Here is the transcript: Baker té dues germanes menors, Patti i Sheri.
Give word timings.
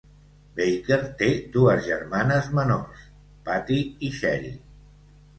Baker 0.59 0.95
té 1.17 1.25
dues 1.55 1.83
germanes 1.87 2.47
menors, 2.59 3.03
Patti 3.49 3.77
i 4.09 4.09
Sheri. 4.21 4.51